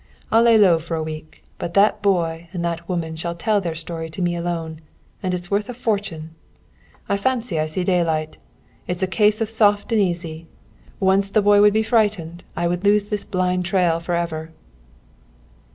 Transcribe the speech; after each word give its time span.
I'll 0.31 0.41
lay 0.41 0.57
low 0.57 0.79
for 0.79 0.95
a 0.97 1.03
week, 1.03 1.43
but 1.59 1.75
that 1.75 2.01
boy 2.01 2.47
and 2.53 2.65
that 2.65 2.89
woman 2.89 3.15
shall 3.15 3.35
tell 3.35 3.61
their 3.61 3.75
story 3.75 4.09
to 4.09 4.21
me 4.23 4.35
alone, 4.35 4.81
and 5.21 5.31
it's 5.31 5.51
worth 5.51 5.69
a 5.69 5.75
fortune. 5.75 6.31
I 7.07 7.17
fancy 7.17 7.59
I 7.59 7.67
see 7.67 7.83
daylight. 7.83 8.37
It's 8.87 9.03
a 9.03 9.07
case 9.21 9.41
of 9.41 9.49
soft 9.49 9.91
and 9.91 10.01
easy. 10.01 10.47
Once 10.99 11.29
the 11.29 11.43
boy 11.43 11.61
would 11.61 11.73
be 11.73 11.83
frightened, 11.83 12.43
I 12.55 12.67
would 12.67 12.83
lose 12.83 13.09
this 13.09 13.23
blind 13.23 13.65
trail 13.65 13.99
forever!" 13.99 14.49